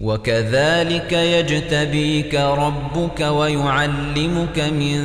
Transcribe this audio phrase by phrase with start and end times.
[0.00, 5.00] وكذلك يجتبيك ربك ويعلمك من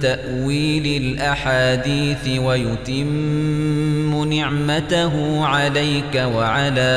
[0.00, 6.92] تأويل الأحاديث ويتم نعمته عليك وعلى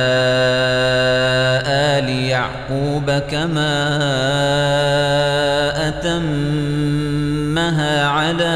[1.67, 3.88] آل يعقوب كما
[5.88, 7.25] أتمها
[8.08, 8.56] على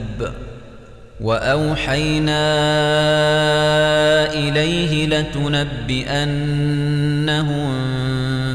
[1.21, 2.43] وأوحينا
[4.33, 6.21] إليه لتنبئنهم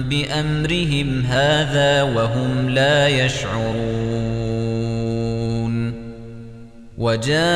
[0.03, 4.47] بأمرهم هذا وهم لا يشعرون.
[6.99, 7.47] وجاءوا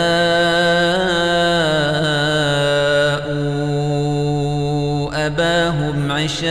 [5.27, 6.51] أباهم عشاء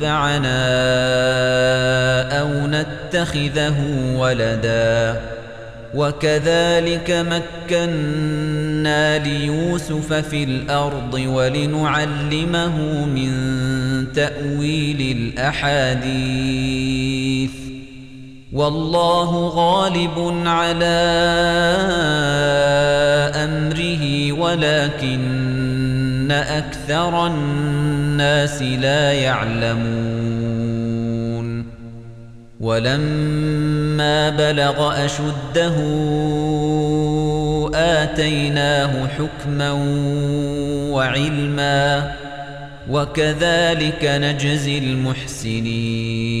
[0.00, 0.60] ينفعنا
[2.40, 3.74] أو نتخذه
[4.16, 5.20] ولدا.
[5.94, 7.10] وكذلك
[7.70, 13.32] مكنا ليوسف في الأرض ولنعلمه من
[14.12, 16.20] تأويل الأحاديث.
[18.52, 21.00] والله غالب على
[23.34, 25.59] أمره ولكن
[26.32, 30.60] أكثر الناس لا يعلمون
[32.60, 35.74] ولما بلغ أشده
[37.74, 39.72] آتيناه حكما
[40.92, 42.12] وعلما
[42.90, 46.40] وكذلك نجزي المحسنين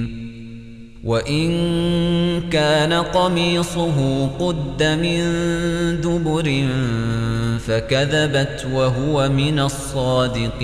[1.03, 5.21] وإن كان قميصه قد من
[6.01, 6.67] دبر
[7.67, 10.61] فكذبت وهو من الصادقين.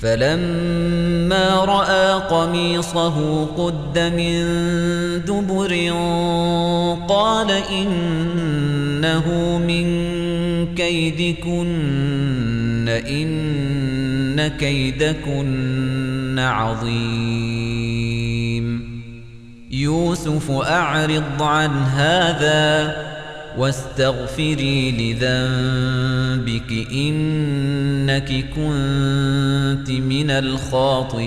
[0.00, 4.44] فلما رأى قميصه قد من
[5.24, 5.92] دبر
[7.08, 9.86] قال إنه من
[10.74, 16.25] كيدكن إن كيدكن.
[16.38, 18.16] عظيم.
[19.70, 22.96] يوسف أعرض عن هذا
[23.58, 31.26] واستغفري لذنبك إنك كنت من الخاطئين.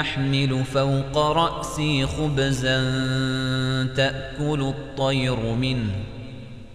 [0.00, 2.80] أحمل فوق رأسي خبزا
[3.96, 5.90] تأكل الطير منه.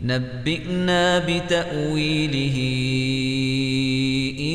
[0.02, 2.58] نبئنا بتأويله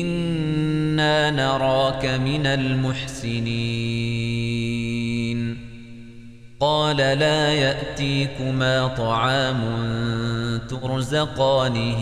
[0.01, 3.51] إنا نراك من المحسنين.
[6.59, 9.61] قال لا يأتيكما طعام
[10.69, 12.01] ترزقانه.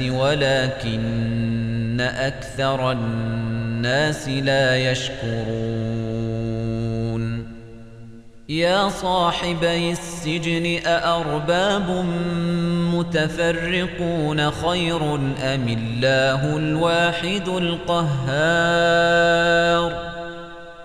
[0.00, 6.32] ولكن أكثر الناس لا يشكرون.
[8.48, 12.04] يا صاحبي السجن أأرباب
[12.94, 18.12] متفرقون خير أم الله الواحد القهار؟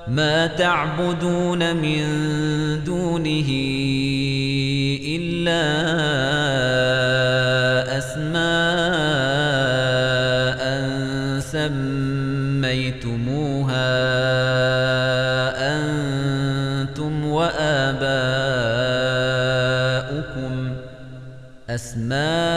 [0.09, 2.03] ما تعبدون من
[2.83, 3.49] دونه
[5.03, 5.63] إلا
[7.97, 8.47] أسماء
[12.59, 13.07] سميتموها
[15.75, 18.17] أنتم وآباؤكم
[21.69, 22.56] أسماء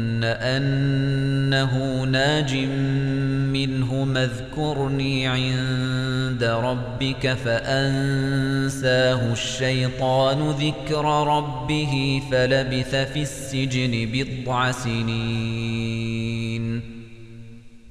[0.23, 2.55] أنه ناج
[3.53, 16.11] منه اذكرني عند ربك فأنساه الشيطان ذكر ربه فلبث في السجن بضع سنين.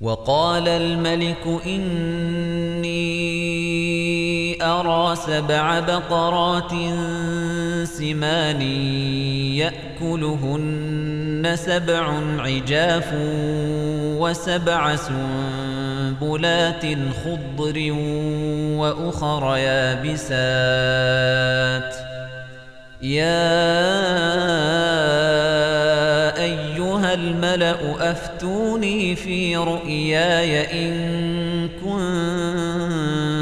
[0.00, 2.90] وقال الملك إني
[4.62, 6.70] أرى سبع بقرات
[7.84, 8.60] سمان
[10.00, 13.14] يأكلهن سبع عجاف
[14.19, 16.85] وسبع سنبلات
[17.25, 17.92] خضر
[18.80, 20.21] وأخر يابسات.
[23.02, 23.40] يا
[26.42, 33.40] أيها الملأ أفتوني في رؤياي إن كنتم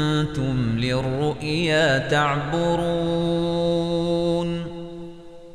[0.79, 3.38] للرؤيا تعبرون.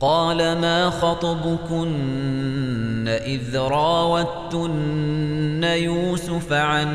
[0.00, 1.98] قال ما خطبكن
[3.08, 4.68] إذ راوتن
[5.64, 6.88] يوسف عن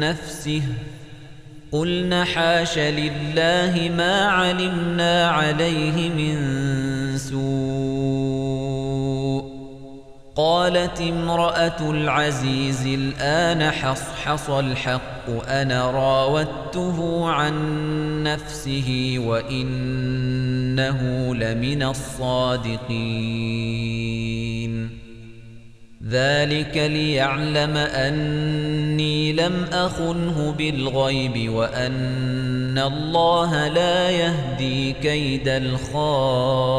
[0.00, 0.62] نفسه
[1.72, 6.38] قلن حاش لله ما علمنا عليه من
[7.18, 9.07] سوء
[10.38, 17.54] قالت امرأة العزيز الآن حصحص الحق أنا راودته عن
[18.22, 21.00] نفسه وإنه
[21.34, 22.78] لمن الصادقين.
[26.08, 36.78] ذلك ليعلم أني لم أخنه بالغيب وأن الله لا يهدي كيد الخائنين.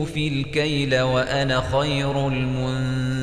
[0.00, 3.20] أوفي الكيل وأنا خير المنزلين.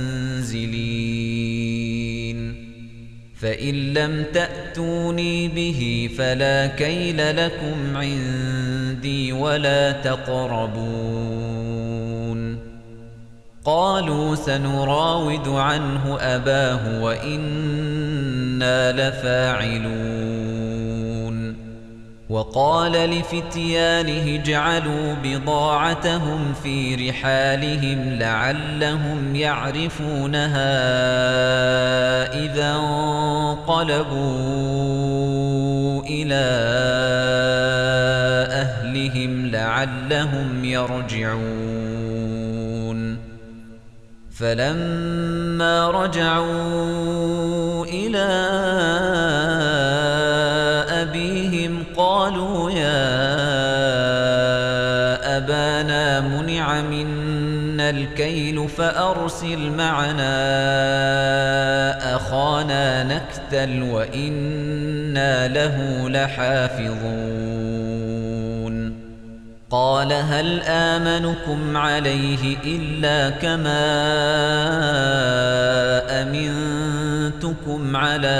[3.42, 10.98] فإن لم تأتوني به فلا كيل لكم عندي ولا تقربون.
[13.66, 20.57] قالوا سنراود عنه أباه وإنا لفاعلون.
[22.30, 30.68] وقال لفتيانه اجعلوا بضاعتهم في رحالهم لعلهم يعرفونها
[32.46, 34.18] إذا انقلبوا
[36.04, 36.46] إلى
[38.52, 41.98] أهلهم لعلهم يرجعون.
[44.40, 48.97] فلما رجعوا إلى أبيهم
[56.22, 60.38] منع منا الكيل فأرسل معنا
[62.16, 67.78] أخانا نكتل وإنا له لحافظون.
[69.70, 73.88] قال هل آمنكم عليه إلا كما
[76.22, 78.38] أمنتكم على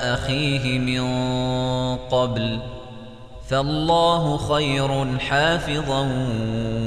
[0.00, 1.06] أخيه من
[1.96, 2.58] قبل؟
[3.48, 6.08] فالله خير حافظا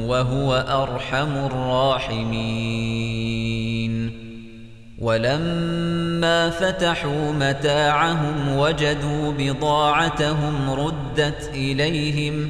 [0.08, 3.02] وهو أرحم الراحمين.
[5.02, 12.50] ولما فتحوا متاعهم وجدوا بضاعتهم ردت إليهم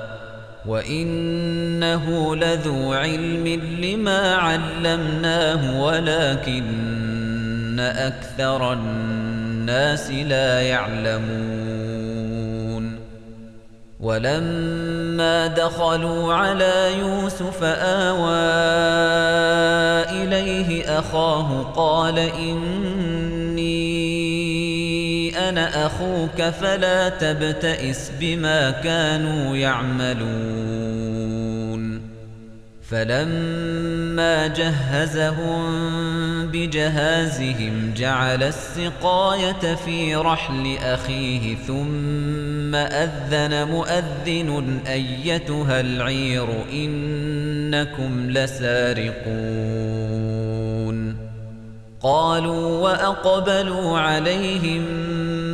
[0.65, 3.47] وإنه لذو علم
[3.79, 11.81] لما علمناه ولكن أكثر الناس لا يعلمون
[13.99, 18.41] ولما دخلوا على يوسف آوى
[20.23, 23.20] إليه أخاه قال إني
[25.51, 31.11] أنا أخوك فلا تبتئس بما كانوا يعملون.
[32.89, 35.61] فلما جهزهم
[36.47, 49.91] بجهازهم جعل السقاية في رحل أخيه ثم أذن مؤذن أيتها العير إنكم لسارقون.
[52.03, 55.10] قالوا وأقبلوا عليهم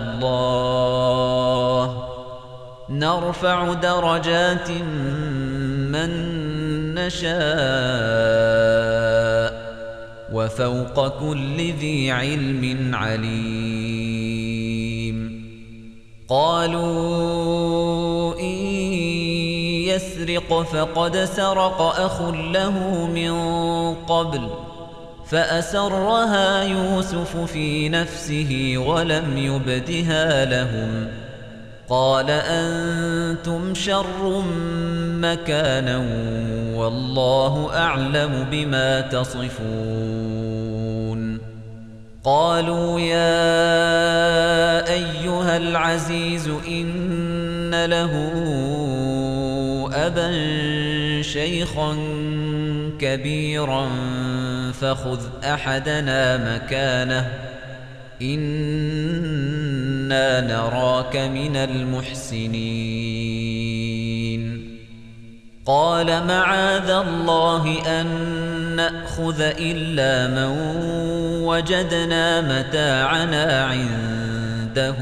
[0.00, 1.84] الله.
[2.90, 4.70] نرفع درجات
[5.90, 6.10] من
[6.94, 7.34] نشاء
[10.32, 14.34] وفوق كل ذي علم عليم.
[16.28, 18.56] قالوا إن
[19.88, 23.34] يسرق فقد سرق أخ له من
[23.94, 24.50] قبل.
[25.26, 31.08] فأسرها يوسف في نفسه ولم يبدها لهم.
[31.88, 34.42] قال أنتم شر
[35.20, 35.98] مكانا
[36.74, 40.44] والله أعلم بما تصفون.
[42.24, 43.44] قالوا يا
[44.92, 48.32] أيها العزيز إن له
[49.94, 50.32] أبا
[51.22, 51.96] شيخا
[53.04, 53.88] كبيرا
[54.80, 57.30] فخذ أحدنا مكانه.
[58.22, 58.80] إنا
[60.40, 62.54] نراك من المحسنين.
[65.66, 68.06] قال معاذ الله أن
[68.76, 70.56] نأخذ إلا من
[71.44, 74.96] وجدنا متاعنا عنده.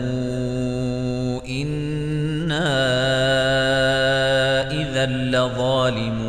[1.49, 2.69] إنا
[4.71, 6.22] إذا لظالمون.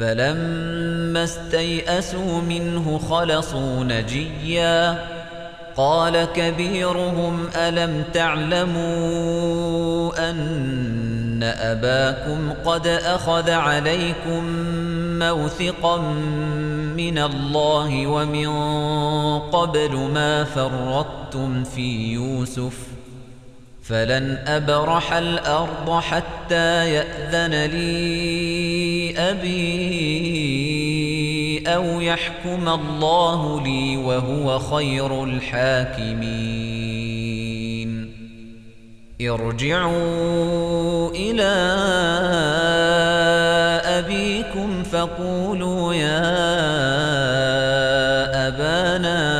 [0.00, 5.04] فلما استيئسوا منه خلصوا نجيا.
[5.76, 9.50] قال كبيرهم ألم تعلموا
[10.30, 14.44] أن أباكم قد أخذ عليكم
[15.18, 15.98] موثقا
[16.96, 18.48] من الله ومن
[19.38, 22.89] قبل ما فرطتم في يوسف؟
[23.90, 30.60] فلن أبرح الأرض حتى يأذن لي أبي
[31.66, 36.70] أو يحكم الله لي وهو خير الحاكمين.
[39.20, 41.52] ارجعوا إلى
[43.84, 46.20] أبيكم فقولوا يا
[48.48, 49.39] أبانا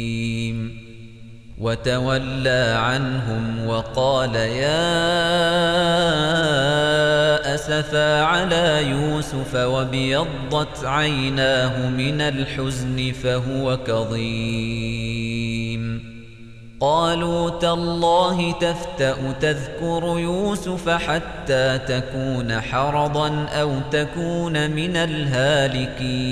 [1.61, 4.91] وتولى عنهم وقال يا
[7.55, 15.31] أسفا على يوسف وبيضت عيناه من الحزن فهو كظيم.
[16.79, 26.31] قالوا تالله تفتأ تذكر يوسف حتى تكون حرضا أو تكون من الهالكين.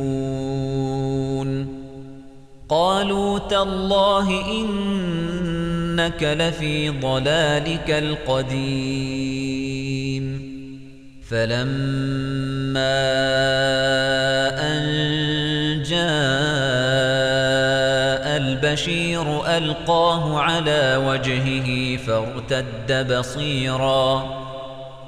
[2.71, 5.01] قالوا تالله إن
[5.91, 9.11] إنك لفي ضلالك القديم.
[11.29, 13.01] فلما
[14.59, 14.81] أن
[15.83, 16.01] جاء
[18.37, 24.41] البشير ألقاه على وجهه فارتد بصيرا.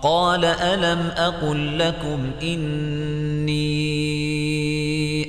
[0.01, 3.82] قال ألم أقل لكم إني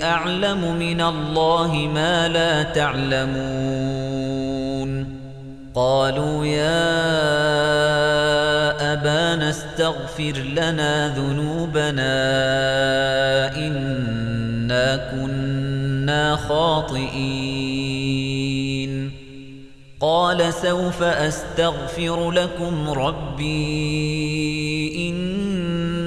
[0.03, 4.25] أعلم من الله ما لا تعلمون.
[5.75, 6.85] قالوا يا
[8.93, 12.15] أبانا استغفر لنا ذنوبنا
[13.57, 17.55] إنا كنا خاطئين.
[20.01, 24.35] قال سوف أستغفر لكم ربي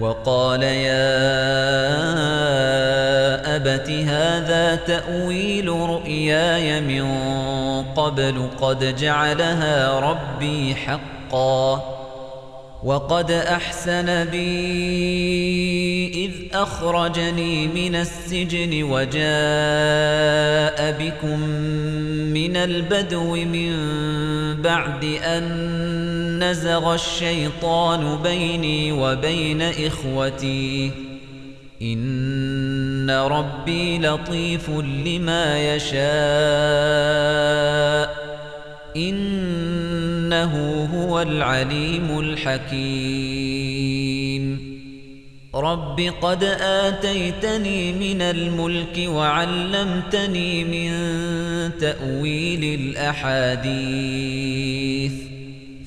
[0.00, 1.06] وقال يا
[3.56, 7.06] أبت هذا تأويل رؤياي من
[7.96, 12.05] قبل قد جعلها ربي حقا.
[12.86, 14.46] وقد أحسن بي
[16.24, 19.16] إذ أخرجني من السجن وجاء
[21.00, 21.40] بكم
[22.30, 23.72] من البدو من
[24.62, 30.90] بعد أن نزغ الشيطان بيني وبين إخوتي.
[31.82, 34.70] إن ربي لطيف
[35.06, 35.96] لما يشاء.
[38.96, 43.96] إنه هو العليم الحكيم.
[45.54, 50.90] رب قد آتيتني من الملك وعلمتني من
[51.78, 55.12] تأويل الأحاديث.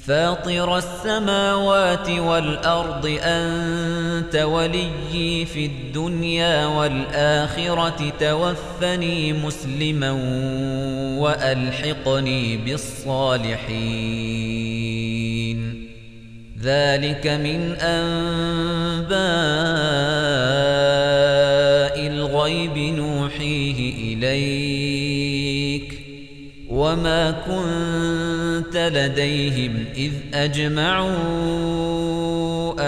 [0.10, 10.12] فاطر السماوات والأرض أنت وليي في الدنيا والآخرة توفني مسلما
[11.20, 13.60] وألحقني بالصالحين.
[16.64, 19.10] ذلك من أنباء
[22.08, 26.00] الغيب نوحيه إليك.
[26.70, 27.32] وما
[28.70, 31.10] كنت لديهم إذ أجمعوا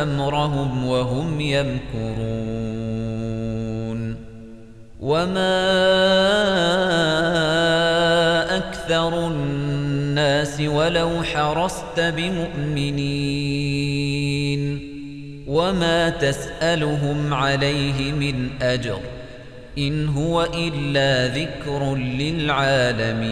[0.03, 2.11] أمرهم وهم يمكرون.
[4.99, 5.77] وما
[8.57, 13.01] أكثر الناس ولو حرصت بمؤمنين.
[15.47, 18.99] وما تسألهم عليه من أجر
[19.77, 23.31] إن هو إلا ذكر للعالمين.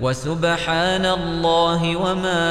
[0.00, 2.46] وسبحان الله وما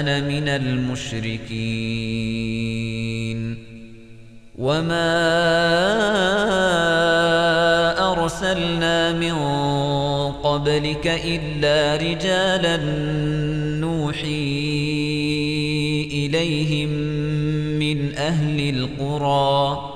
[0.00, 2.06] أنا من المشركين.
[4.58, 5.12] وما
[8.12, 9.32] أرسلنا من
[10.32, 12.76] قبلك إلا رجالا
[13.80, 14.76] نوحي
[16.12, 16.88] إليهم
[17.78, 19.95] من أهل القرى.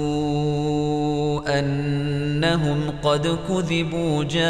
[1.59, 4.41] أنهم قد كذبوا جاءهم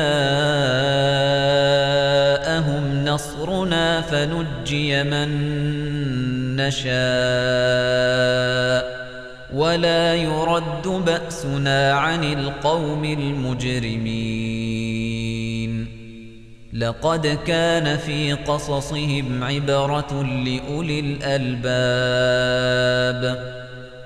[3.06, 5.30] نصرنا فنجي من
[6.56, 6.91] نشاء
[9.54, 14.41] ولا يرد بأسنا عن القوم المجرمين.
[16.74, 22.41] لقد كان في قصصهم عبرة لأولي الألباب.